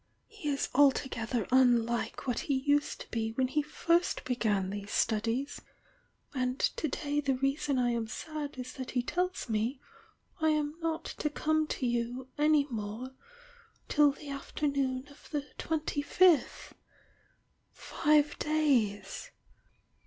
He 0.25 0.49
is 0.49 0.67
altogether 0.73 1.45
unlike 1.51 2.25
what 2.25 2.39
he 2.39 2.55
used 2.55 3.01
to 3.01 3.11
be 3.11 3.33
when 3.33 3.49
he 3.49 3.61
first 3.61 4.23
began 4.25 4.71
these 4.71 4.89
studies— 4.89 5.61
and 6.33 6.57
to 6.59 6.87
day 6.87 7.19
the 7.21 7.35
reason 7.35 7.77
I 7.77 7.91
am 7.91 8.07
sad 8.07 8.57
is 8.57 8.73
that 8.73 8.89
he 8.91 9.03
tells 9.03 9.47
me 9.47 9.79
I 10.41 10.49
am 10.49 10.73
not 10.81 11.05
to 11.05 11.29
come 11.29 11.67
to 11.67 11.85
you 11.85 12.29
any 12.35 12.65
more 12.71 13.11
till 13.89 14.11
the 14.11 14.29
afternoon 14.29 15.07
of 15.09 15.29
the 15.29 15.45
twenty 15.59 16.01
fifth!— 16.01 16.73
five 17.71 18.39
days! 18.39 19.29